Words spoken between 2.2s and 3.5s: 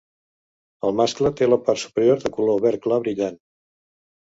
de color verd clar brillant.